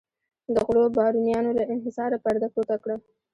د 0.53 0.55
غلو 0.67 0.83
بارونیانو 0.97 1.51
له 1.57 1.63
انحصاره 1.73 2.17
پرده 2.23 2.47
پورته 2.53 2.75
کړه. 2.83 2.95